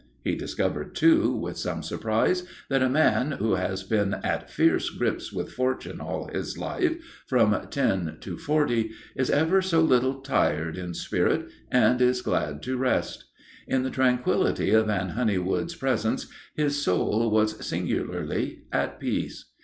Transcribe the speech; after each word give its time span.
He 0.23 0.33
discovered, 0.35 0.95
too, 0.95 1.31
with 1.31 1.59
some 1.59 1.83
surprise, 1.83 2.41
that 2.69 2.81
a 2.81 2.89
man 2.89 3.33
who 3.33 3.51
has 3.53 3.83
been 3.83 4.15
at 4.15 4.49
fierce 4.49 4.89
grips 4.89 5.31
with 5.31 5.51
Fortune 5.51 6.01
all 6.01 6.27
his 6.33 6.57
life 6.57 6.95
from 7.27 7.55
ten 7.69 8.17
to 8.21 8.35
forty 8.35 8.93
is 9.15 9.29
ever 9.29 9.61
so 9.61 9.79
little 9.79 10.15
tired 10.21 10.75
in 10.75 10.95
spirit 10.95 11.49
and 11.69 12.01
is 12.01 12.23
glad 12.23 12.63
to 12.63 12.77
rest. 12.77 13.25
In 13.67 13.83
the 13.83 13.91
tranquility 13.91 14.71
of 14.71 14.89
Anne 14.89 15.09
Honeywood's 15.09 15.75
presence 15.75 16.25
his 16.55 16.81
soul 16.81 17.29
was 17.29 17.63
singularly 17.63 18.63
at 18.71 18.99
peace. 18.99 19.51